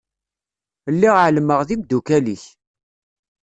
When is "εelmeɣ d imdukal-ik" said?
1.25-2.43